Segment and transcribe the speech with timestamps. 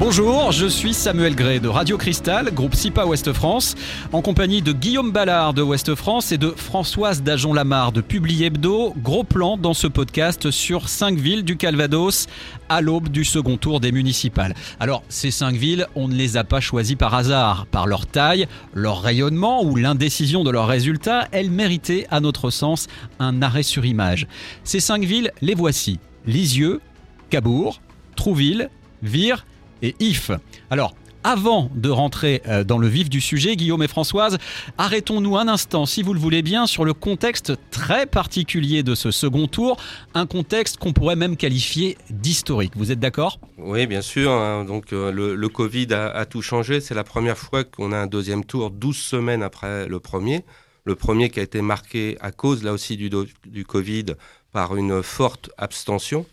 [0.00, 3.74] Bonjour, je suis Samuel Gray de Radio Cristal, groupe SIPA Ouest France,
[4.14, 8.94] en compagnie de Guillaume Ballard de Ouest France et de Françoise Dajon-Lamar de Publi Hebdo.
[8.96, 12.28] Gros plan dans ce podcast sur cinq villes du Calvados
[12.70, 14.54] à l'aube du second tour des municipales.
[14.80, 17.66] Alors, ces cinq villes, on ne les a pas choisies par hasard.
[17.66, 22.86] Par leur taille, leur rayonnement ou l'indécision de leurs résultats, elles méritaient, à notre sens,
[23.18, 24.28] un arrêt sur image.
[24.64, 25.98] Ces cinq villes, les voici.
[26.26, 26.80] Lisieux,
[27.28, 27.82] Cabourg,
[28.16, 28.70] Trouville,
[29.02, 29.46] Vire
[29.82, 30.30] et IF.
[30.70, 34.38] Alors, avant de rentrer euh, dans le vif du sujet, Guillaume et Françoise,
[34.78, 39.10] arrêtons-nous un instant, si vous le voulez bien, sur le contexte très particulier de ce
[39.10, 39.76] second tour,
[40.14, 42.72] un contexte qu'on pourrait même qualifier d'historique.
[42.74, 43.38] Vous êtes d'accord?
[43.58, 44.30] Oui, bien sûr.
[44.30, 44.64] Hein.
[44.64, 46.80] Donc euh, le, Covid a, tout changé.
[46.80, 50.44] C'est la première fois qu'on a un deuxième tour 12 semaines après le premier.
[50.86, 53.10] Le premier qui a été marqué à cause, là aussi, du,
[53.46, 54.06] du Covid
[54.52, 56.24] par une forte abstention.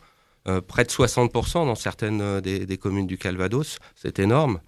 [0.50, 3.80] Euh, près de 60% dans certaines euh, des, communes du Calvados.
[3.96, 4.62] C'est énorme.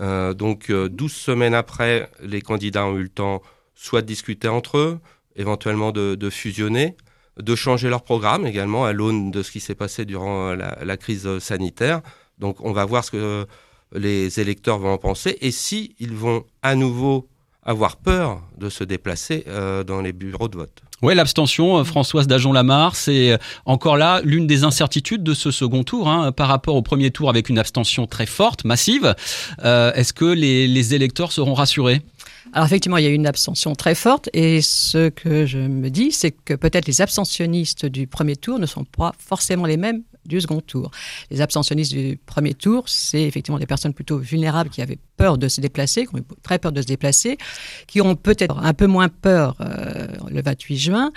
[0.00, 3.42] Euh, donc 12 semaines après, les candidats ont eu le temps
[3.74, 5.00] soit de discuter entre eux,
[5.34, 6.96] éventuellement de, fusionner,
[7.40, 11.38] de changer leur programme également à l'aune de ce qui s'est passé durant la, crise
[11.40, 12.00] sanitaire.
[12.38, 13.46] Donc on va voir ce que
[13.92, 17.28] les électeurs vont en penser et si vont à nouveau
[17.64, 19.44] avoir peur de se déplacer
[19.86, 20.82] dans les bureaux de vote.
[21.04, 25.82] Oui, l'abstention, euh, Françoise Dajon-Lamar, c'est euh, encore là l'une des incertitudes de ce second
[25.82, 29.14] tour hein, par rapport au premier tour avec une abstention très forte, massive.
[29.64, 32.00] Euh, est-ce que les, électeurs seront rassurés?
[32.54, 35.90] Alors effectivement, il y a eu une abstention très forte et ce que je me
[35.90, 40.04] dis, c'est que peut-être les abstentionnistes du premier tour ne sont pas forcément les mêmes
[40.26, 40.90] du second tour.
[41.30, 45.48] Les abstentionnistes du premier tour, c'est effectivement des personnes plutôt vulnérables qui avaient peur de
[45.48, 47.38] se déplacer, qui ont eu très peur de se déplacer,
[47.86, 51.12] qui ont peut-être un peu moins peur euh, le 28 juin,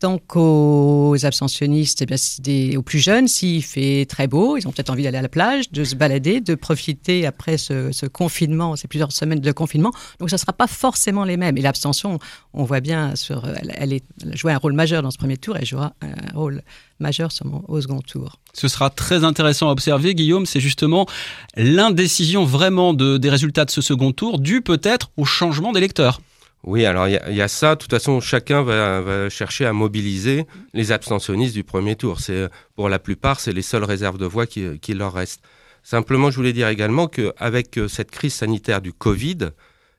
[0.00, 4.90] Tant qu'aux abstentionnistes, eh bien, aux plus jeunes, s'il fait très beau, ils ont peut-être
[4.90, 9.10] envie d'aller à la plage, de se balader, de profiter après ce, confinement, ces plusieurs
[9.10, 9.90] semaines de confinement.
[10.20, 11.58] Donc, ça ne sera pas forcément les mêmes.
[11.58, 12.20] Et l'abstention,
[12.54, 13.14] on voit bien,
[13.60, 16.62] elle, elle joué un rôle majeur dans ce premier tour, elle jouera un rôle
[17.00, 17.30] majeur
[17.68, 18.38] au second tour.
[18.52, 21.06] Ce sera très intéressant à observer, Guillaume, c'est justement
[21.56, 26.20] l'indécision vraiment de, des résultats de ce second tour, dû peut-être au changement d'électeurs.
[26.64, 27.76] Oui, alors il y, a ça.
[27.76, 32.20] De toute façon, chacun va, chercher à mobiliser les abstentionnistes du premier tour.
[32.20, 35.42] C'est pour la plupart, c'est les seules réserves de voix qui, leur restent.
[35.82, 39.50] Simplement, je voulais dire également qu'avec euh, cette crise sanitaire du Covid,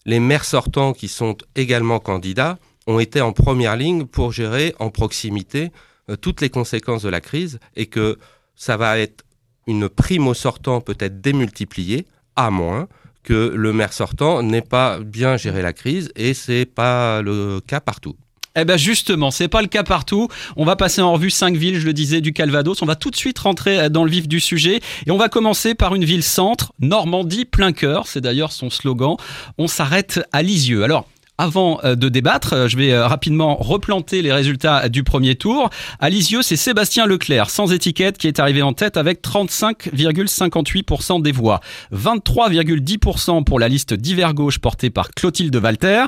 [0.05, 4.89] les maires sortants qui sont également candidats ont été en première ligne pour gérer en
[4.91, 5.71] proximité
[6.09, 8.19] euh, toutes les conséquences de la crise et que
[8.55, 9.23] ça va être
[9.65, 12.05] une prime au sortant peut-être démultipliée
[12.35, 12.87] à moins
[13.23, 17.79] que le maire sortant n'ait pas bien géré la crise et c'est pas le cas
[17.79, 18.15] partout.
[18.55, 20.27] Eh bien justement, c'est pas le cas partout.
[20.57, 22.81] On va passer en revue cinq villes, je le disais, du Calvados.
[22.81, 25.75] On va tout de suite rentrer dans le vif du sujet et on va commencer
[25.75, 28.07] par une ville centre, Normandie plein cœur.
[28.07, 29.15] C'est d'ailleurs son slogan.
[29.57, 30.83] On s'arrête à Lisieux.
[30.83, 31.07] Alors
[31.39, 35.69] avant euh, de débattre, euh, je vais euh, rapidement replanter les résultats du premier tour.
[35.99, 41.31] À Lisieux, c'est Sébastien Leclerc, sans étiquette, qui est arrivé en tête avec 35,58% des
[41.31, 41.61] voix.
[41.93, 46.03] 23,10% pour la liste d'hiver gauche portée par Clotilde Walter.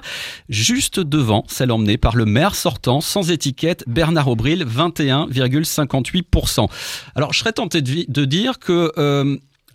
[0.50, 6.68] Juste devant, celle emmenée par le maire sortant, sans étiquette, Bernard Aubril, 21,58%.
[7.16, 8.92] Alors, je serais tenté de, dire que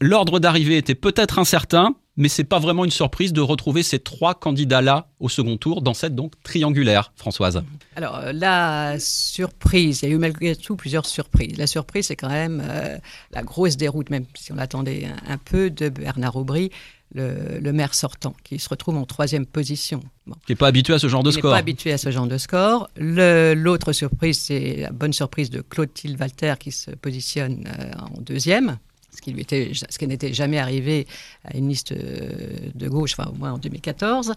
[0.01, 4.35] l'ordre d'arrivée était peut-être incertain, mais c'est pas vraiment une surprise de retrouver ces trois
[4.35, 7.63] candidats-là au second tour dans cette donc triangulaire, Françoise.
[7.95, 11.57] Alors euh, la surprise, il y a eu malgré tout plusieurs surprises.
[11.59, 12.97] La surprise, c'est quand même euh,
[13.33, 16.71] la grosse déroute, même si on l'attendait un, peu, de Bernard Aubry,
[17.15, 20.01] le, maire sortant, qui se retrouve en troisième position.
[20.47, 21.43] Qui n'est pas habitué à ce genre de score.
[21.43, 22.89] Qui n'est pas habitué à ce genre de score.
[22.97, 28.79] L'autre surprise, c'est la bonne surprise de Clotilde Walter, qui se positionne euh, en deuxième
[29.17, 31.07] ce qui, lui était, ce qui n'était jamais arrivé
[31.45, 34.35] à une liste euh, de gauche, enfin au moins en 2014.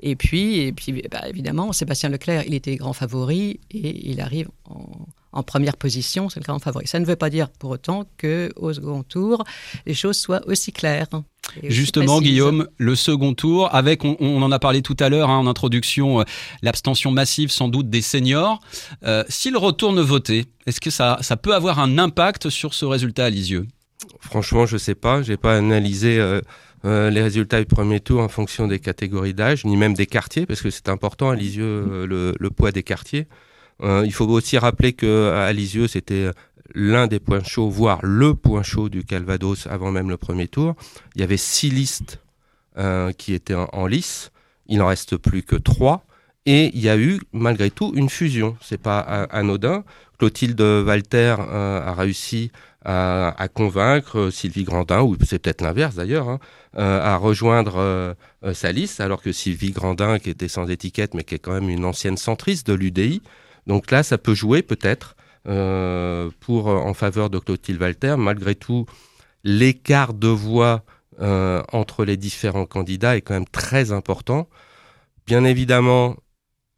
[0.00, 4.48] Et puis, et puis bah, évidemment, Sébastien Leclerc, il était grand favori et il arrive
[5.32, 6.86] en, première position, c'est le grand favori.
[6.86, 9.44] Ça ne veut pas dire pour autant qu'au second tour,
[9.86, 11.08] les choses soient aussi claires.
[11.64, 15.46] Justement, Guillaume, le second tour, avec, on, en a parlé tout à l'heure hein, en
[15.46, 16.24] introduction, euh,
[16.62, 18.60] l'abstention massive sans doute des seniors.
[19.04, 23.24] Euh, S'ils retournent voter, est-ce que ça, ça peut avoir un impact sur ce résultat
[23.24, 23.66] à Lisieux?
[24.20, 25.22] Franchement, je sais pas.
[25.22, 26.40] J'ai pas analysé euh,
[26.84, 30.46] euh, les résultats du premier tour en fonction des catégories d'âge, ni même des quartiers,
[30.46, 33.26] parce que c'est important à Lisieux euh, le, poids des quartiers.
[33.82, 36.30] il faut aussi rappeler que à Lisieux, c'était
[36.74, 40.74] l'un des points chauds, voire le point chaud du Calvados avant même le premier tour.
[41.14, 42.20] Il y avait six listes
[43.18, 44.30] qui étaient en, lice.
[44.66, 46.04] Il n'en reste plus que trois.
[46.46, 48.56] Et il y a eu malgré tout une fusion.
[48.62, 49.84] C'est pas anodin.
[50.22, 52.52] Clotilde Walter a réussi
[52.84, 56.38] à, convaincre Sylvie Grandin, ou c'est peut-être l'inverse d'ailleurs, hein,
[56.74, 58.14] à rejoindre
[58.52, 61.68] sa liste, alors que Sylvie Grandin, qui était sans étiquette, mais qui est quand même
[61.68, 63.20] une ancienne centriste de l'UDI,
[63.66, 65.16] donc là, ça peut jouer peut-être
[65.48, 68.16] euh, pour en faveur de Clotilde Walter.
[68.18, 68.86] Malgré tout,
[69.44, 70.84] l'écart de voix
[71.20, 74.48] euh, entre les différents candidats est quand même très important.
[75.26, 76.16] Bien évidemment,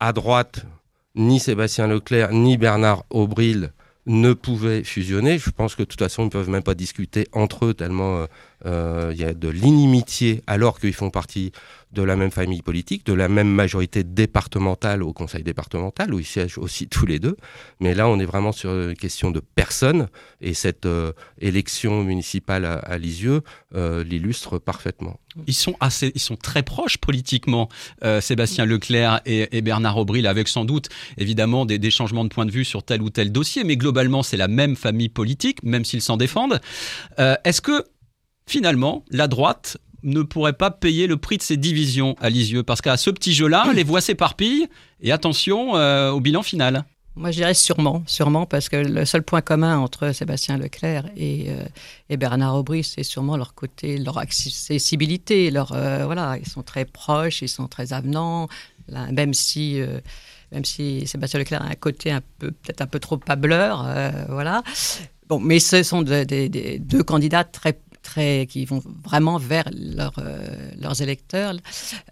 [0.00, 0.66] à droite,
[1.14, 3.72] ni Sébastien Leclerc ni Bernard Aubril
[4.06, 5.38] ne pouvaient fusionner.
[5.38, 8.18] Je pense que de toute façon, ils ne peuvent même pas discuter entre eux tellement
[8.18, 8.26] euh,
[8.64, 11.52] il y a de l'inimitié alors qu'ils font partie
[11.94, 16.26] de la même famille politique, de la même majorité départementale au conseil départemental, où ils
[16.26, 17.36] siègent aussi tous les deux.
[17.80, 20.08] Mais là, on est vraiment sur une question de personne,
[20.40, 23.42] et cette euh, élection municipale à, Lisieux
[23.74, 25.18] euh, l'illustre parfaitement.
[25.46, 27.68] Ils sont, assez, ils sont très proches politiquement,
[28.04, 30.88] euh, Sébastien Leclerc et, Bernard Aubry, avec sans doute
[31.18, 34.22] évidemment des, des, changements de point de vue sur tel ou tel dossier, mais globalement
[34.22, 36.60] c'est la même famille politique, même s'ils s'en défendent.
[37.18, 37.84] Est-ce que
[38.46, 42.80] finalement la droite ne pourrait pas payer le prix de ces divisions à Lisieux Parce
[42.80, 44.68] qu'à ce petit jeu-là, les voix s'éparpillent
[45.00, 46.84] et attention euh, au bilan final.
[47.16, 51.46] Moi, je dirais sûrement, sûrement, parce que le seul point commun entre Sébastien Leclerc et,
[51.48, 51.64] euh,
[52.10, 56.84] et Bernard Aubry, c'est sûrement leur côté, leur accessibilité, leur euh, voilà, ils sont très
[56.84, 58.48] proches, ils sont très avenants,
[59.12, 59.80] même si.
[60.50, 63.86] même si Sébastien Leclerc a un côté un peu, peut-être un peu trop pableur,
[64.28, 64.64] voilà.
[65.28, 67.78] Bon, mais ce sont des deux candidats très
[68.46, 69.64] qui vont vraiment vers
[70.18, 71.54] euh, leurs électeurs.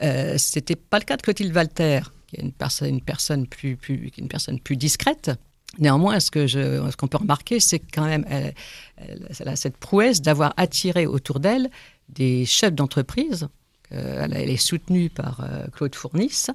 [0.03, 2.53] Euh, C'était pas le cas de Clotilde Walter, qui est une
[3.00, 5.31] personne, plus, discrète.
[5.79, 11.41] Néanmoins, ce qu'on peut remarquer, c'est quand même elle, a cette prouesse d'avoir attiré autour
[11.41, 11.71] d'elle
[12.11, 13.49] des chefs d'entreprise.
[13.91, 16.47] Elle, est soutenue par euh, Claude Fournis,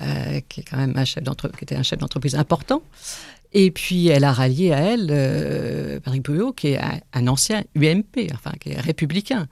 [0.00, 2.82] euh, qui est quand même qui était un chef d'entreprise important.
[3.54, 6.80] Et puis, elle a rallié à elle euh, Patrick Pouillot, qui est
[7.12, 9.46] un, ancien UMP, enfin, qui est républicain.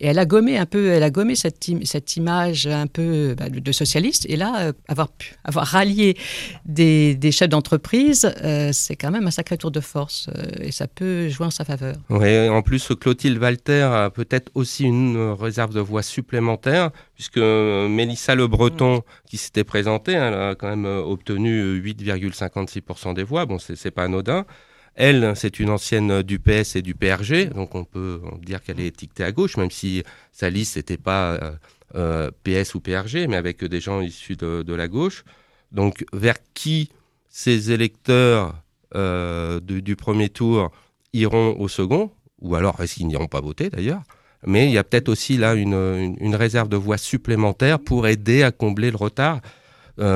[0.00, 1.68] Et elle a gommé un peu, elle a gommé cette,
[2.16, 4.26] image un peu bah, de, socialiste.
[4.28, 5.10] Et là, euh, avoir,
[5.44, 6.16] rallié
[6.64, 10.28] des, chefs d'entreprise, euh, c'est quand même un sacré tour de force.
[10.34, 11.96] Euh, et ça peut jouer en sa faveur.
[12.08, 18.34] Oui, en plus, Clotilde Walter a peut-être aussi une réserve de voix supplémentaire, puisque Mélissa
[18.34, 23.41] Le Breton, qui s'était présentée, elle a quand même obtenu 8,56% des voix.
[23.46, 24.46] Bon, c'est pas anodin.
[24.94, 28.88] Elle, c'est une ancienne du PS et du PRG, donc on peut dire qu'elle est
[28.88, 30.02] étiquetée à gauche, même si
[30.32, 31.52] sa liste n'était pas euh,
[31.94, 35.24] euh, PS ou PRG, mais avec des gens issus de, la gauche.
[35.72, 36.90] Donc vers qui
[37.30, 38.54] ces électeurs
[38.94, 40.70] euh, du, premier tour
[41.14, 42.10] iront au second,
[42.42, 44.02] ou alors est-ce qu'ils n'iront pas voter d'ailleurs?
[44.44, 48.50] Mais il y a peut-être aussi là une, réserve de voix supplémentaire pour aider à
[48.50, 49.40] combler le retard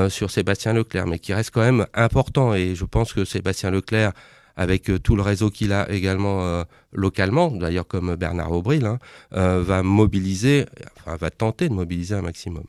[0.09, 2.53] sur Sébastien Leclerc, mais qui reste quand même important.
[2.53, 4.11] Et je pense que Sébastien Leclerc
[4.57, 8.97] avec euh, tout le réseau qu'il a également euh, localement, d'ailleurs comme Bernard Aubril, hein,
[9.33, 10.65] euh, va mobiliser,
[10.99, 12.63] enfin, va tenter de mobiliser un maximum.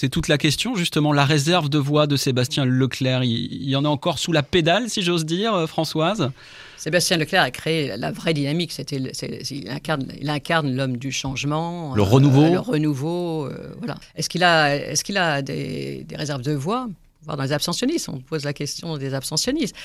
[0.00, 3.22] C'est toute la question, justement, la réserve de voix de Sébastien Leclerc.
[3.22, 6.30] Il, y en a encore sous la pédale, si j'ose dire, Françoise
[6.78, 8.72] Sébastien Leclerc a créé la vraie dynamique.
[8.72, 12.50] C'était, il incarne, l'homme du changement, le renouveau.
[12.50, 13.96] le renouveau, voilà.
[14.16, 16.88] Est-ce qu'il a, est-ce qu'il a des, des réserves de voix?
[17.24, 19.76] Voir dans les abstentionnistes, on pose la question des abstentionnistes.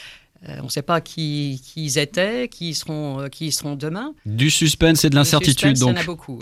[0.47, 4.13] Euh, on ne sait pas qui, ils étaient, qui seront, euh, qui seront demain.
[4.25, 5.89] Du suspense et de l'incertitude, donc.
[5.89, 6.39] Il y en a beaucoup,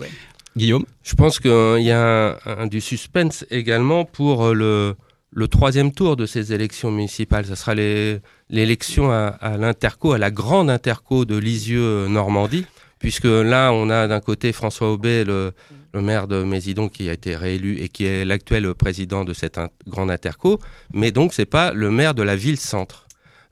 [0.56, 0.84] Guillaume?
[1.02, 2.38] Je pense qu'il y a
[2.70, 4.94] du suspense également pour euh,
[5.32, 7.46] le, troisième tour de ces élections municipales.
[7.46, 12.66] Ce sera l'élection à, l'Interco, à la grande Interco de Lisieux-Normandie,
[13.00, 15.52] puisque là, on a d'un côté François Aubet, le,
[15.94, 20.10] maire de Mésidon, qui a été réélu et qui est l'actuel président de cette grande
[20.10, 20.58] Interco,
[20.92, 23.03] mais donc c'est pas le maire de la ville-centre.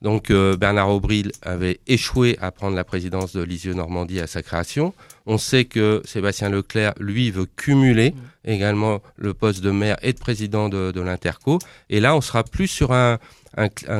[0.02, 4.92] Donc euh, Bernard Aubry avait échoué à prendre la présidence de Lisieux-Normandie à sa création.
[5.26, 8.50] On sait que Sébastien Leclerc, lui, veut cumuler mmh.
[8.50, 11.60] également le poste de maire et de président de, l'Interco.
[11.88, 13.18] Et là, on sera plus sur un,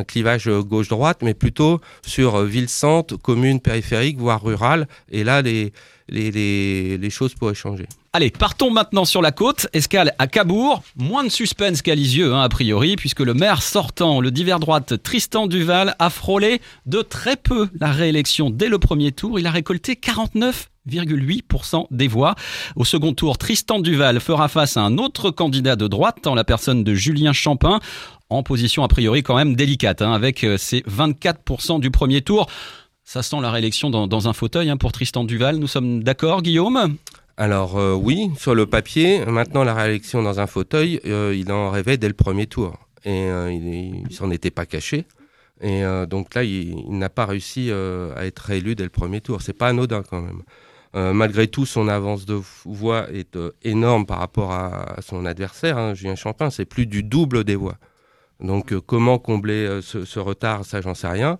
[0.09, 4.89] clivage gauche-droite, mais plutôt sur ville-centre, commune périphérique, voire rurale.
[5.11, 5.73] Et là, les,
[6.09, 7.87] les, choses pourraient changer.
[8.15, 9.69] Allez, partons maintenant sur la côte.
[9.73, 10.83] Escale à Cabourg.
[10.97, 15.03] Moins de suspense qu'à Lisieux, hein, a priori, puisque le maire sortant, le divers droite
[15.03, 19.41] Tristan Duval, a frôlé de très peu la réélection dès le premier tour.
[19.41, 22.35] Il a récolté 49,8% des voix.
[22.77, 26.45] Au second tour, Tristan Duval fera face à un autre candidat de droite, en la
[26.45, 27.81] personne de Julien Champin,
[28.29, 32.47] en position a priori quand même délicate, hein, avec euh, ses 24% du premier tour.
[33.05, 35.57] Ça sent la réélection dans, un fauteuil hein, pour Tristan Duval.
[35.57, 36.97] Nous sommes d'accord, Guillaume?
[37.37, 41.71] Alors euh, oui, sur le papier, maintenant la réélection dans un fauteuil, euh, il en
[41.71, 42.79] rêvait dès le premier tour.
[43.05, 45.07] et il, il s'en était pas caché.
[45.61, 49.43] Et donc là, il, n'a pas réussi à être réélu dès le premier tour.
[49.43, 50.43] C'est pas anodin quand même.
[51.15, 56.17] malgré tout, son avance de voix est énorme par rapport à, son adversaire, hein, Julien
[56.17, 56.51] Champin.
[56.51, 57.77] C'est plus du double des voix.
[58.41, 61.39] Donc comment combler ce, retard, ça j'en sais rien.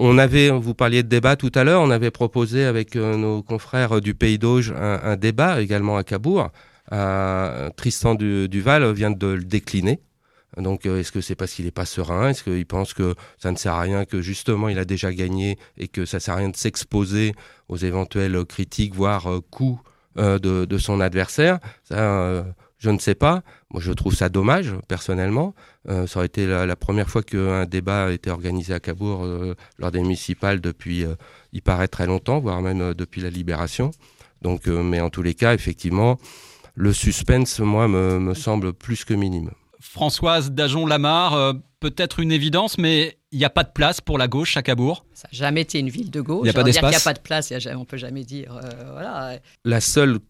[0.00, 3.42] On avait, vous parliez de débat tout à l'heure, on avait proposé avec euh, nos
[3.42, 6.50] confrères du Pays d'Auge un, débat également à Cabourg.
[6.92, 10.00] Euh, Tristan Duval vient de le décliner.
[10.56, 12.28] Donc, euh, est-ce que c'est parce qu'il n'est pas serein?
[12.28, 15.58] Est-ce qu'il pense que ça ne sert à rien, que justement il a déjà gagné
[15.76, 17.34] et que ça ne sert à rien de s'exposer
[17.68, 19.80] aux éventuelles critiques, voire coups
[20.16, 21.58] de, son adversaire?
[22.78, 23.42] Je ne sais pas.
[23.70, 25.54] Moi, je trouve ça dommage, personnellement.
[25.88, 29.54] Euh, ça aurait été la, première fois qu'un débat a été organisé à Cabourg euh,
[29.78, 31.14] lors des municipales depuis, euh,
[31.52, 33.90] il paraît, très longtemps, voire même depuis la libération.
[34.42, 36.16] Donc, mais en tous les cas, effectivement,
[36.76, 39.50] le suspense, moi, me, semble plus que minime.
[39.80, 44.56] Françoise Dajon-Lamar, peut-être une évidence, mais il n'y a pas de place pour la gauche
[44.56, 45.04] à Cabourg.
[45.12, 46.42] Ça n'a jamais été une ville de gauche.
[46.42, 46.92] Il n'y a pas d'espace.
[46.92, 48.60] Il n'y a pas de place, on ne peut jamais dire.
[48.92, 49.40] voilà.
[49.64, 50.20] La seule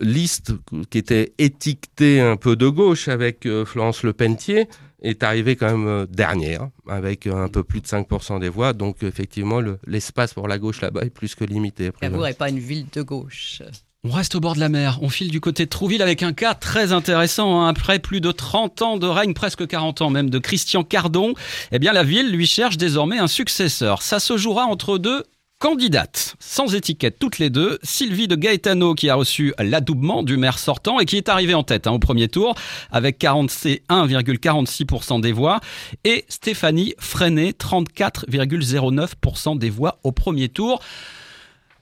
[0.00, 0.52] liste
[0.90, 4.68] qui était étiquetée un peu de gauche avec euh, Florence Le Pentier
[5.02, 8.72] est arrivée quand même euh, dernière, avec un peu plus de 5% des voix.
[8.72, 11.90] Donc effectivement, l'espace pour la gauche là-bas est plus que limité.
[12.00, 13.62] Cabourg n'est pas une ville de gauche.
[14.04, 16.32] On reste au bord de la mer, on file du côté de Trouville avec un
[16.32, 17.60] cas très intéressant.
[17.60, 17.68] Hein.
[17.68, 21.34] Après plus de 30 ans de règne, presque 40 ans même, de Christian Cardon,
[21.72, 24.02] eh bien la ville lui cherche désormais un successeur.
[24.02, 25.24] Ça se jouera entre deux
[25.60, 30.56] Candidate, sans étiquette toutes les deux, Sylvie de Gaetano qui a reçu l'adoubement du maire
[30.56, 32.54] sortant et qui est arrivée en tête hein, au premier tour
[32.92, 35.58] avec 41,46% des voix
[36.04, 40.80] et Stéphanie Freinet 34,09% des voix au premier tour.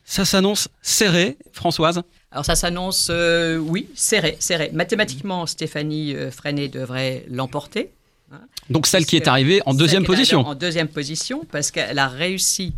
[0.04, 2.00] Ça s'annonce serré, Françoise?
[2.30, 4.70] Alors ça s'annonce, euh, oui, serré, serré.
[4.72, 7.90] Mathématiquement, Stéphanie euh, Freinet devrait l'emporter.
[8.32, 8.40] Hein,
[8.70, 10.46] Donc celle qui est arrivée en deuxième position.
[10.46, 12.72] En deuxième position, parce qu'elle a réussi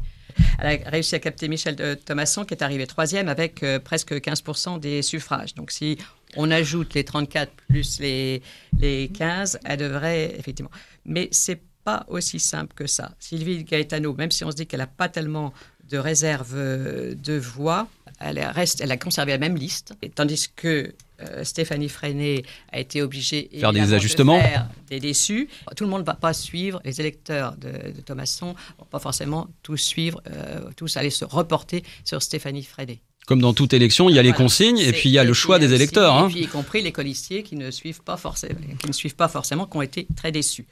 [0.58, 4.12] elle a réussi à capter Michel de Thomasson, qui est arrivé troisième avec euh, presque
[4.12, 5.54] 15% des suffrages.
[5.54, 5.98] Donc si
[6.36, 8.42] on ajoute les 34 plus les,
[8.78, 10.70] les 15, elle devrait effectivement.
[11.04, 13.12] Mais c'est pas aussi simple que ça.
[13.18, 15.52] Sylvie Gaetano, même si on se dit qu'elle n'a pas tellement
[15.88, 17.88] de réserve euh, de voix,
[18.20, 23.02] elle, reste, elle a conservé la même liste, tandis que euh, Stéphanie Freinet a été
[23.02, 25.48] obligée faire des ajustements, de faire des déçus.
[25.76, 29.48] Tout le monde ne va pas suivre, les électeurs de, de Thomasson vont pas forcément
[29.62, 33.00] tous suivre, euh, tous aller se reporter sur Stéphanie Freinet.
[33.28, 35.34] Comme dans toute élection, il y a les consignes et puis il y a le
[35.34, 36.16] choix des électeurs.
[36.16, 36.30] Hein.
[36.34, 39.76] y compris les colistiers qui ne suivent pas forcément, qui ne suivent pas forcément, qui
[39.76, 40.64] ont été très déçus.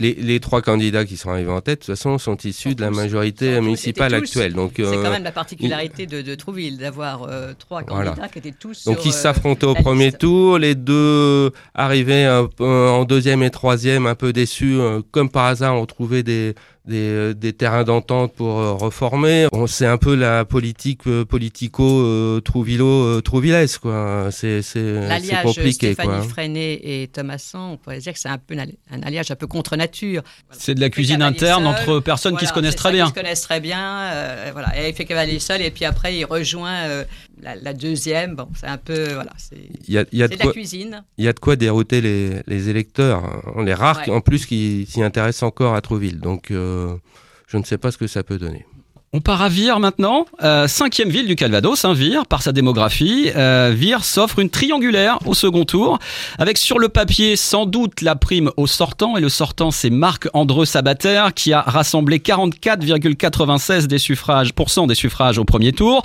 [0.00, 2.90] Les, trois candidats qui sont arrivés en tête, de toute façon, sont issus de la
[2.90, 4.54] majorité municipale actuelle.
[4.54, 8.50] Donc c'est quand euh, même la particularité de, Trouville d'avoir euh, trois candidats qui étaient
[8.58, 8.86] tous.
[8.86, 12.26] Donc ils euh, s'affrontaient au premier tour, les deux arrivaient
[12.58, 14.78] en deuxième et troisième, un peu déçus,
[15.12, 16.56] comme par hasard, ont trouvé des
[16.90, 19.46] des, des, terrains d'entente pour euh, reformer.
[19.66, 24.28] C'est un peu la politique euh, politico euh, Trouvillo Trouvillès quoi.
[24.30, 25.08] C'est c'est
[25.42, 26.28] compliqué Stéphanie quoi.
[26.28, 29.76] Freinet et Thomasson, on pourrait dire que c'est un peu un, alliage un peu contre
[29.76, 30.22] nature.
[30.50, 33.04] C'est de la cuisine interne entre personnes qui se connaissent très bien.
[33.04, 34.78] Qui se connaissent très bien, voilà.
[34.78, 37.04] Et il fait cavalier seul et puis après il rejoint
[37.42, 38.36] la, deuxième.
[38.36, 39.32] Bon, c'est un peu voilà.
[39.36, 41.04] C'est la cuisine.
[41.18, 43.24] Il y a de quoi dérouter les, les électeurs.
[43.24, 43.64] Hein.
[43.64, 46.20] Les rares en plus qui s'y intéressent encore à Trouville.
[46.20, 48.64] Donc je ne sais pas ce que ça peut donner.
[49.12, 53.32] On part à Vire maintenant, euh, cinquième ville du Calvados, hein, Vire, par sa démographie.
[53.34, 55.98] Euh, Vire s'offre une triangulaire au second tour,
[56.38, 60.64] avec sur le papier sans doute la prime au sortant, et le sortant c'est Marc-Andreu
[60.64, 64.52] Sabater, qui a rassemblé 44,96 des suffrages,
[64.86, 66.04] des suffrages au premier tour,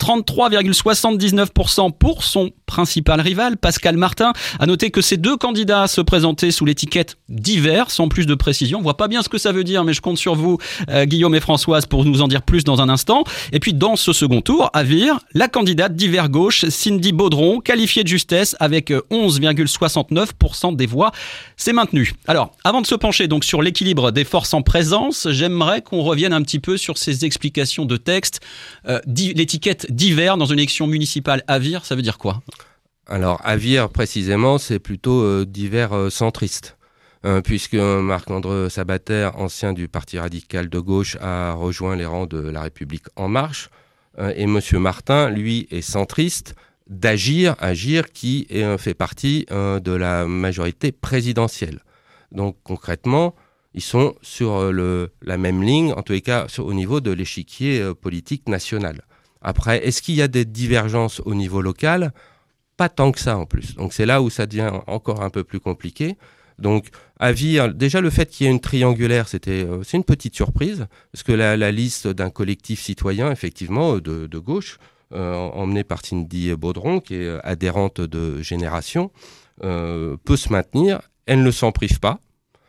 [0.00, 4.32] 33,79% pour son principal rival, Pascal Martin.
[4.58, 8.78] À noter que ces deux candidats se présentaient sous l'étiquette divers, sans plus de précision.
[8.78, 10.56] On voit pas bien ce que ça veut dire, mais je compte sur vous,
[10.88, 13.24] euh, Guillaume et Françoise, pour nous en dire plus dans un instant.
[13.52, 18.04] Et puis dans ce second tour, à Vire, la candidate d'hiver gauche, Cindy Baudron, qualifiée
[18.04, 21.12] de justesse avec 11,69% des voix,
[21.56, 22.14] s'est maintenue.
[22.26, 26.32] Alors, avant de se pencher donc sur l'équilibre des forces en présence, j'aimerais qu'on revienne
[26.32, 28.40] un petit peu sur ces explications de texte.
[28.88, 32.40] Euh, l'étiquette d'hiver dans une élection municipale à Vire, ça veut dire quoi?
[33.06, 36.76] Alors, à Vire, précisément, c'est plutôt euh, divers euh, centriste.
[37.26, 42.38] Euh, puisque Marc-André Sabater, ancien du Parti radical de gauche, a rejoint les rangs de
[42.38, 43.68] La République en marche,
[44.20, 44.60] euh, et M.
[44.74, 46.54] Martin, lui, est centriste
[46.86, 51.80] d'Agir, Agir qui est, fait partie euh, de la majorité présidentielle.
[52.30, 53.34] Donc concrètement,
[53.74, 58.48] ils sont sur la même ligne, en tous les cas au niveau de l'échiquier politique
[58.48, 59.02] national.
[59.42, 62.12] Après, est-ce qu'il y a des divergences au niveau local?
[62.76, 63.74] Pas tant que ça en plus.
[63.74, 66.16] Donc c'est là où ça devient encore un peu plus compliqué.
[66.58, 66.88] Donc,
[67.20, 70.86] Vire, déjà le fait qu'il y ait une triangulaire, c'était euh, c'est une petite surprise,
[71.12, 74.78] parce que la, la liste d'un collectif citoyen, effectivement, de, de gauche,
[75.12, 79.12] euh, emmenée par Cindy Baudron, qui est adhérente de Génération,
[79.62, 81.00] euh, peut se maintenir.
[81.26, 82.20] Elle ne s'en prive pas.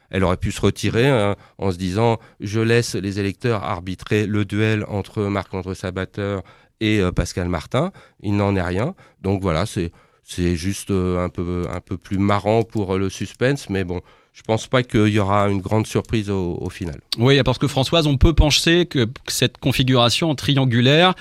[0.09, 4.45] Elle aurait pu se retirer hein, en se disant je laisse les électeurs arbitrer le
[4.45, 6.43] duel entre Marc-André Sabateur
[6.79, 7.91] et euh, Pascal Martin.
[8.21, 8.95] Il n'en est rien.
[9.21, 9.91] Donc voilà, c'est
[10.27, 14.01] c'est juste euh, un peu un peu plus marrant pour le suspense, mais bon.
[14.33, 16.99] Je pense pas qu'il y aura une grande surprise au, au, final.
[17.17, 21.15] Oui, parce que Françoise, on peut penser que cette configuration triangulaire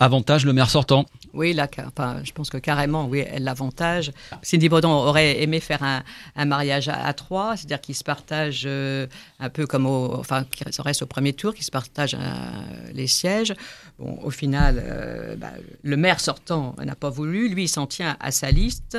[0.00, 1.06] avantage le maire sortant.
[1.32, 4.10] Oui, là, enfin, je pense que carrément, oui, elle l'avantage.
[4.42, 6.02] Cindy Baudon aurait aimé faire un,
[6.34, 9.06] un mariage à, à trois, c'est-à-dire qu'ils se partagent euh,
[9.38, 13.06] un peu comme au, enfin, qu'ils restent au premier tour, qu'ils se partagent euh, les
[13.06, 13.54] sièges.
[13.98, 15.52] Bon, au final, euh, bah,
[15.82, 17.48] le maire sortant n'a pas voulu.
[17.48, 18.98] Lui, il s'en tient à sa liste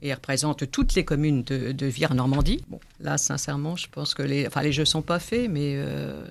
[0.00, 2.64] et représente toutes les communes de, de Vire-Normandie.
[2.68, 6.24] Bon, là, sincèrement, je pense que les, enfin, les jeux sont pas faits, mais euh,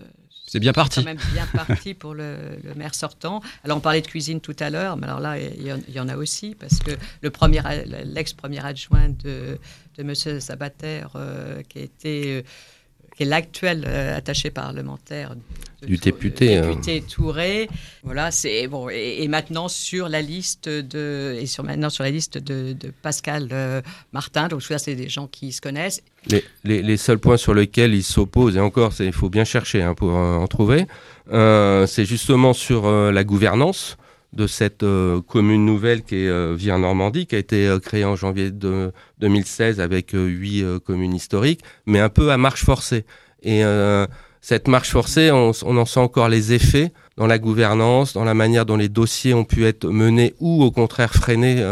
[0.48, 1.02] c'est bien parti.
[1.02, 3.42] C'est quand même bien parti pour le, le, maire sortant.
[3.66, 5.94] Alors, on parlait de cuisine tout à l'heure, mais alors là, il y, en, il
[5.94, 7.62] y, en a aussi, parce que le premier,
[8.06, 9.60] l'ex-premier adjoint de,
[9.98, 10.40] de M.
[10.40, 12.46] Sabater, euh, qui a été.
[13.18, 15.36] Euh, qui est l'actuel euh, attaché parlementaire
[15.82, 17.10] de, du député, député euh...
[17.10, 17.70] Touré.
[18.04, 18.90] Voilà, c'est bon.
[18.90, 22.92] Et, et, maintenant sur la liste de et sur maintenant sur la liste de, de
[23.02, 23.82] Pascal euh,
[24.14, 24.48] Martin.
[24.48, 26.04] Donc ça, c'est des gens qui se connaissent.
[26.30, 29.82] Les, les, les, seuls points sur lesquels ils s'opposent et encore, il faut bien chercher
[29.82, 30.86] hein, pour en trouver.
[31.32, 33.98] Euh, c'est justement sur euh, la gouvernance
[34.38, 38.16] de cette euh, commune nouvelle qui est euh, Vire-Normandie, qui a été euh, créée en
[38.16, 43.04] janvier de 2016 avec huit communes historiques, mais un peu à marche forcée.
[43.42, 43.62] Et
[44.42, 48.66] cette marche forcée, on, en sent encore les effets dans la gouvernance, dans la manière
[48.66, 51.64] dont les dossiers ont pu être menés ou au contraire freinés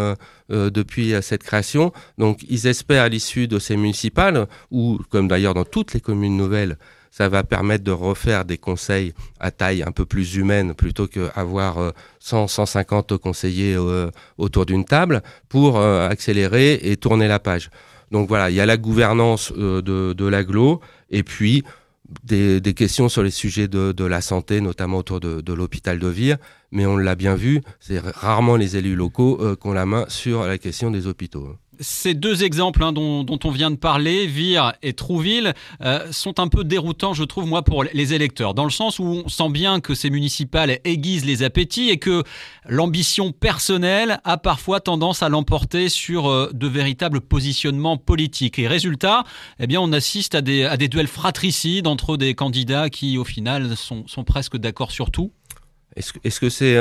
[0.49, 1.91] depuis cette création.
[2.17, 6.37] Donc ils espèrent à l'issue de ces municipales, ou comme d'ailleurs dans toutes les communes
[6.37, 6.77] nouvelles,
[7.15, 11.93] ça va permettre de refaire des conseils à taille un peu plus humaine plutôt qu'avoir
[12.19, 17.69] 100, 150 conseillers euh, autour d'une table pour euh, accélérer et tourner la page.
[18.11, 21.63] Donc voilà, il y a la gouvernance euh, de, l'aglo et puis
[22.25, 26.35] des, questions sur les sujets de, la santé, notamment autour de, l'hôpital de Vire.
[26.73, 30.43] Mais on l'a bien vu, c'est rarement les élus locaux qui ont la main sur
[30.43, 31.55] la question des hôpitaux.
[31.79, 36.47] Ces deux exemples hein, dont, on vient de parler, Vire et Trouville, euh, sont un
[36.47, 39.79] peu déroutants, je trouve, moi, pour les électeurs, dans le sens où on sent bien
[39.79, 42.23] que ces municipales aiguisent les appétits et que
[42.67, 48.59] l'ambition personnelle a parfois tendance à l'emporter sur euh, de véritables positionnements politiques.
[48.59, 49.23] Et résultat,
[49.59, 54.05] eh bien, on assiste à des, duels fratricides entre des candidats qui, au final, sont,
[54.25, 55.31] presque d'accord sur tout.
[55.95, 56.75] Est-ce est -ce que c'est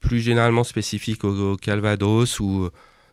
[0.00, 2.68] plus généralement spécifique au, au Calvados ou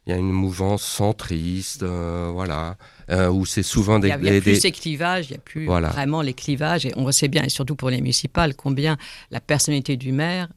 [0.08, 2.78] il y a une mouvance centriste, euh, voilà,
[3.10, 4.10] euh, où c'est souvent des.
[4.10, 4.60] Il n'y a, a, plus des...
[4.60, 5.90] ces clivages, il n'y a plus voilà.
[5.90, 8.98] vraiment les clivages, et on sait bien, et surtout pour les municipales, combien
[9.32, 10.48] la personnalité du maire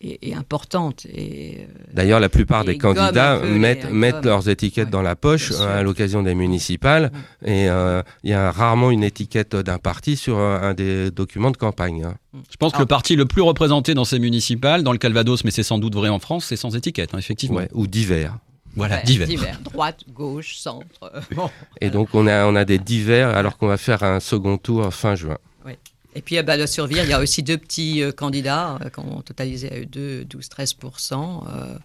[0.00, 1.06] est, est importante.
[1.06, 5.52] Et, D'ailleurs, la plupart des candidats mettent, les, mettent leurs étiquettes ouais, dans la poche
[5.52, 7.46] à l'occasion des municipales, mmh.
[7.46, 11.56] et euh, il y a rarement une étiquette d'un parti sur un des documents de
[11.56, 12.02] campagne.
[12.02, 12.16] Hein.
[12.50, 12.80] Je pense que ah.
[12.80, 15.94] le parti le plus représenté dans ces municipales, dans le Calvados, mais c'est sans doute
[15.94, 17.58] vrai en France, c'est sans étiquette, hein, effectivement.
[17.58, 18.36] Ouais, ou divers.
[18.76, 19.26] Voilà, ouais, divers.
[19.26, 19.58] divers.
[19.60, 21.12] Droite, gauche, centre.
[21.34, 24.58] Bon, et donc on a, on a des divers alors qu'on va faire un second
[24.58, 25.38] tour fin juin.
[25.64, 25.72] Oui.
[26.14, 29.22] Et puis le survire, il y a aussi deux petits euh, candidats euh, qui ont
[29.22, 31.44] totalisé à eux deux 12-13%.
[31.48, 31.78] Euh,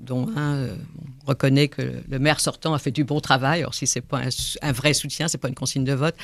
[0.00, 0.76] dont un euh,
[1.26, 3.60] reconnaît que le maire sortant a fait du bon travail.
[3.60, 4.28] Alors si c'est pas un,
[4.62, 6.16] un vrai soutien, c'est pas une consigne de vote,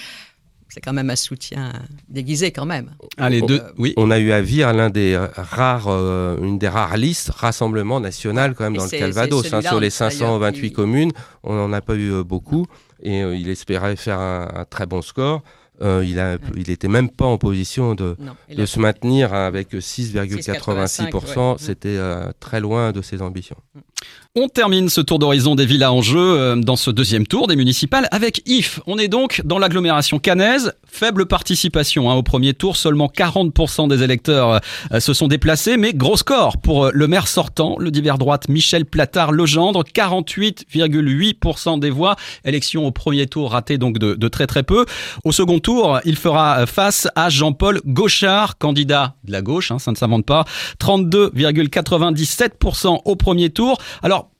[0.71, 1.73] c'est quand même un soutien
[2.09, 2.91] déguisé quand même.
[3.17, 3.93] Ah, les deux, euh, oui.
[3.97, 8.55] On a eu à Vire l'un des rares, euh, une des rares listes rassemblement national
[8.55, 9.53] quand même dans le Calvados.
[9.53, 10.73] Hein, sur les 528 qui...
[10.73, 12.67] communes, on n'en a pas eu euh, beaucoup
[13.03, 15.43] et euh, il espérait faire un, un très bon score.
[15.83, 19.73] Euh, il, a, il était même pas en position de, non, de se maintenir avec
[19.73, 21.53] 6,86%.
[21.53, 21.57] Ouais.
[21.59, 23.57] C'était euh, très loin de ses ambitions.
[24.37, 27.57] On termine ce tour d'horizon des villas en jeu euh, dans ce deuxième tour des
[27.57, 28.79] municipales avec IF.
[28.87, 30.73] On est donc dans l'agglomération cannaise.
[30.87, 34.61] Faible participation hein, au premier tour, seulement 40% des électeurs
[34.93, 38.49] euh, se sont déplacés, mais gros score pour euh, le maire sortant, le divers droite
[38.49, 42.15] Michel Platard-Legendre, 48,8% des voix.
[42.45, 44.87] Élection au premier tour ratée donc de, très très peu.
[45.25, 49.91] Au second tour, il fera face à Jean-Paul Gauchard, candidat de la gauche, hein, ça
[49.91, 50.45] ne s'invente pas,
[50.79, 53.77] 32,97% au premier tour.
[54.03, 54.31] Alors,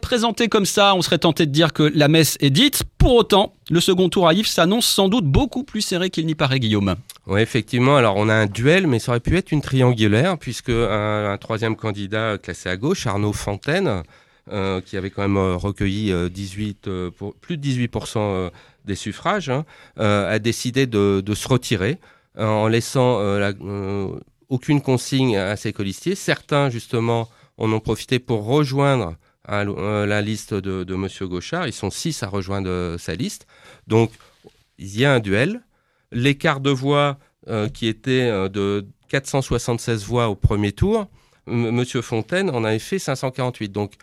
[0.00, 2.84] présenté comme ça, on serait tenté de dire que la messe est dite.
[2.96, 6.34] Pour autant, le second tour à Yves s'annonce sans doute beaucoup plus serré qu'il n'y
[6.34, 6.96] paraît, Guillaume.
[7.26, 7.96] Oui, effectivement.
[7.96, 11.76] Alors, on a un duel, mais ça aurait pu être une triangulaire, puisque un, troisième
[11.76, 14.02] candidat classé à gauche, Arnaud Fontaine,
[14.86, 18.50] qui avait quand même recueilli 18, pour, plus de 18%
[18.86, 19.64] des suffrages, hein,
[19.96, 21.98] a décidé de, se retirer
[22.38, 23.52] en laissant la,
[24.48, 26.14] aucune consigne à ses colistiers.
[26.14, 27.28] Certains, justement,
[27.58, 29.16] en ont profité pour rejoindre
[29.50, 31.08] euh, la liste de, de M.
[31.28, 31.66] Gauchard.
[31.66, 33.46] Ils sont six à rejoindre sa liste.
[33.86, 34.10] Donc,
[34.78, 35.62] il y a un duel.
[36.12, 37.18] L'écart de voix
[37.48, 41.08] euh, qui était euh, de 476 voix au premier tour,
[41.46, 41.84] M.
[42.02, 43.72] Fontaine en avait fait 548.
[43.72, 43.94] Donc,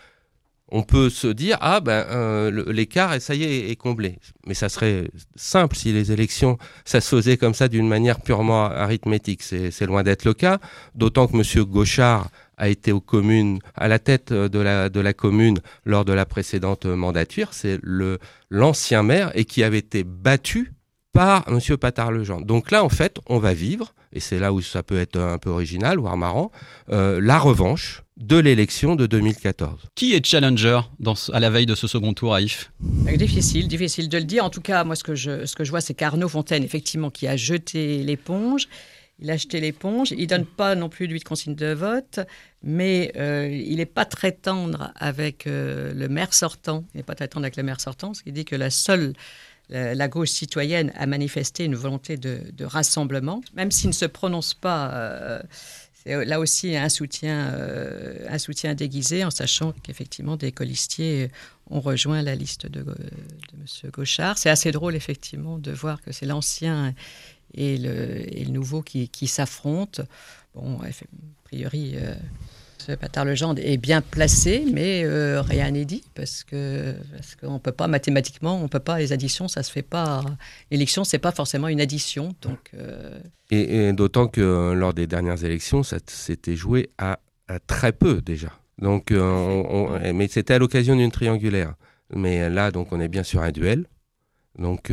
[0.70, 4.68] on peut se dire ah ben euh, l'écart ça y est est comblé mais ça
[4.68, 9.86] serait simple si les élections ça se faisait comme ça d'une manière purement arithmétique c'est
[9.86, 10.58] loin d'être le cas
[10.96, 15.14] d'autant que monsieur Gauchard a été aux communes à la tête de la de la
[15.14, 20.74] commune lors de la précédente mandature c'est le l'ancien maire et qui avait été battu
[21.14, 24.84] par monsieur Patard-Legendre donc là en fait on va vivre et c'est là où ça
[24.84, 26.52] peut être un peu original voire marrant
[26.92, 29.82] euh, la revanche de l'élection de 2014.
[29.94, 34.08] Qui est challenger dans, à la veille de ce second tour à IF Difficile, difficile
[34.08, 34.46] de le dire.
[34.46, 37.10] En tout cas, moi, ce que je, ce que je vois, c'est qu'Arnaud Fontaine, effectivement,
[37.10, 38.68] qui a jeté l'éponge.
[39.20, 40.12] Il a jeté l'éponge.
[40.18, 42.20] Il donne pas non plus lui de consigne de vote,
[42.64, 46.84] mais euh, il n'est pas très tendre avec euh, le maire sortant.
[46.94, 49.14] Il n'est pas très tendre avec le maire sortant, ce qui dit que la seule
[49.70, 55.42] la gauche citoyenne a manifesté une volonté de, rassemblement, même s'il ne se prononce pas.
[56.08, 61.32] Euh, là aussi un soutien, euh, un soutien déguisé, en sachant qu'effectivement des colistiers
[61.72, 63.92] ont rejoint la liste de, de M.
[63.92, 64.38] Gauchard.
[64.38, 66.94] C'est assez drôle, effectivement, de voir que c'est l'ancien
[67.56, 70.04] et le, et le, nouveau qui, qui s'affrontent.
[70.54, 70.88] Bon, a
[71.46, 72.16] priori, euh,
[72.96, 77.72] Patard Legendre est bien placé, mais euh, rien n'est dit parce que parce qu'on peut
[77.72, 80.24] pas mathématiquement, on peut pas les additions, ça se fait pas.
[80.70, 82.60] L'élection, c'est pas forcément une addition, donc.
[82.76, 87.20] Euh, et, d'autant que euh, lors des dernières élections, ça s'était joué à,
[87.68, 88.52] très peu déjà.
[88.80, 91.76] Donc, mais c'était à l'occasion d'une triangulaire.
[92.14, 93.86] Mais là, donc, on est bien sur un duel.
[94.58, 94.92] Donc,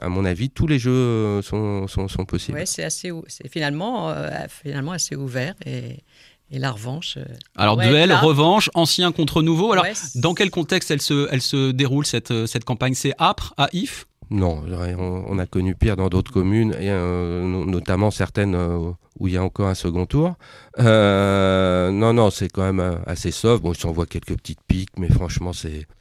[0.00, 2.58] à mon avis, tous les jeux sont, sont, sont possibles.
[2.58, 4.14] Oui, c'est assez, c'est finalement,
[4.48, 6.04] finalement assez ouvert et
[6.50, 7.16] et la revanche.
[7.16, 7.24] Euh,
[7.56, 9.72] Alors, duel, revanche, ancien contre nouveau.
[9.72, 12.94] Alors, dans quel contexte elle se, elle se déroule, cette, euh, cette campagne?
[12.94, 14.06] C'est âpre, à If?
[14.30, 14.62] Non,
[14.98, 18.56] on, a connu pire dans d'autres communes, et, euh, notamment certaines
[19.18, 20.34] où il y a encore un second tour.
[20.78, 23.62] non, non, c'est quand même assez soft.
[23.62, 25.52] Bon, on voit quelques petites piques, mais franchement,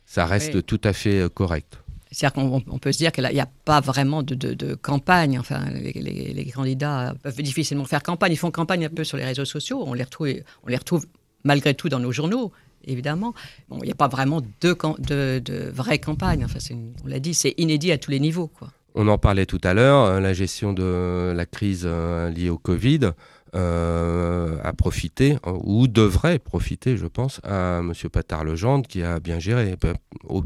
[0.05, 1.82] ça reste tout à fait correct.
[2.13, 5.39] C'est-à-dire qu'on peut se dire qu'il n'y a pas vraiment de, campagne.
[5.39, 8.31] Enfin, les, candidats peuvent difficilement faire campagne.
[8.31, 9.83] Ils font campagne un peu sur les réseaux sociaux.
[9.85, 10.29] On les retrouve,
[10.63, 11.07] on les retrouve
[11.43, 12.51] malgré tout dans nos journaux,
[12.85, 13.33] évidemment.
[13.67, 16.45] Bon, il n'y a pas vraiment de, vraies campagnes.
[16.45, 16.59] Enfin,
[17.03, 18.47] on l'a dit, c'est inédit à tous les niveaux.
[18.47, 18.69] Quoi.
[18.95, 22.59] On en parlait tout à l'heure, euh, la gestion de la crise euh, liée au
[22.59, 23.11] Covid
[23.55, 27.93] euh, a profité, ou devrait profiter, je pense, à M.
[28.11, 29.75] Patard-Legendre, qui a bien géré.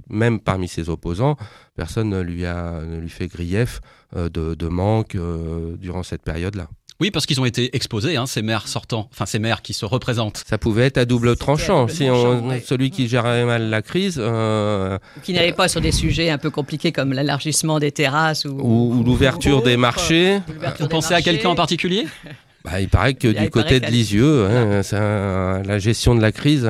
[0.10, 1.38] Même parmi ses opposants,
[1.76, 3.82] personne ne lui, a, ne lui fait grief
[4.16, 6.68] euh, de, de manque euh, durant cette période-là.
[7.00, 9.86] Oui, parce qu'ils ont été exposés, hein, ces maires sortants, enfin ces maires qui se
[9.86, 10.44] représentent.
[10.48, 11.88] Ça pouvait être à double tranchant.
[11.88, 16.32] si on, celui qui gérait mal la crise, euh, qui n'allait pas sur des sujets
[16.32, 20.40] un peu compliqués comme l'élargissement des terrasses ou, ou, l'ouverture des marchés.
[20.80, 22.08] Vous pensez à quelqu'un en particulier?
[22.72, 26.68] bah, il paraît que du côté de Lisieux, hein, la gestion de la crise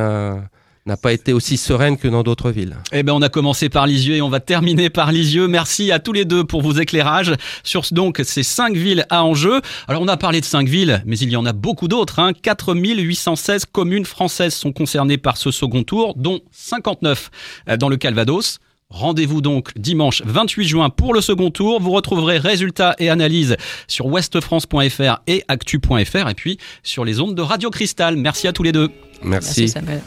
[0.87, 2.77] n'a pas été aussi sereine que dans d'autres villes.
[2.93, 5.47] Eh ben, on a commencé par Lisieux et on va terminer par Lisieux.
[5.47, 7.33] Merci à tous les deux pour vos éclairages
[7.63, 9.61] sur donc ces cinq villes à enjeu.
[9.87, 12.19] Alors, on a parlé de cinq villes, mais il y en a beaucoup d'autres.
[12.19, 12.31] Hein.
[12.33, 17.29] 4816 communes françaises sont concernées par ce second tour, dont 59
[17.77, 18.59] dans le Calvados.
[18.89, 21.81] Rendez-vous donc dimanche 28 juin pour le second tour.
[21.81, 27.41] Vous retrouverez résultats et analyses sur ouestfrance.fr et actu.fr et puis sur les ondes de
[27.41, 28.15] Radio Cristal.
[28.15, 28.89] Merci à tous les deux.
[29.21, 29.61] Merci.
[29.61, 30.01] Merci Samuel.